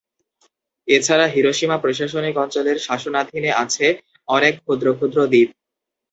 এছাড়া 0.87 1.25
হিরোশিমা 1.27 1.77
প্রশাসনিক 1.77 2.35
অঞ্চলের 2.37 2.77
শাসনাধীনে 2.79 3.51
আছে 3.63 3.85
অনেক 4.27 4.53
ক্ষুদ্র 4.61 4.87
ক্ষুদ্র 4.97 5.19
দ্বীপ। 5.31 5.49